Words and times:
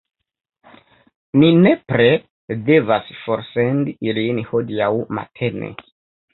Ni 1.41 1.49
nepre 1.65 2.07
devas 2.71 3.13
forsendi 3.27 3.97
ilin 4.09 4.43
hodiaŭ 4.51 4.93
matene. 5.21 5.75